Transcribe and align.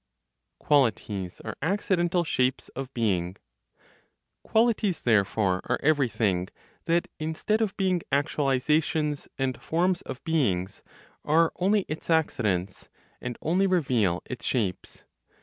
QUALITIES 0.57 1.41
ARE 1.41 1.55
ACCIDENTAL 1.61 2.23
SHAPES 2.23 2.69
OF 2.69 2.91
BEING. 2.95 3.37
Qualities, 4.41 5.03
therefore, 5.03 5.61
are 5.65 5.79
everything 5.83 6.47
that, 6.85 7.07
instead 7.19 7.61
of 7.61 7.77
being 7.77 8.01
actualizations 8.11 9.27
and 9.37 9.61
forms 9.61 10.01
of 10.01 10.23
beings, 10.23 10.81
are 11.23 11.53
only 11.57 11.81
its 11.87 12.09
accidents, 12.09 12.89
and 13.21 13.37
only 13.43 13.67
reveal 13.67 14.23
its 14.25 14.43
shapes. 14.43 15.03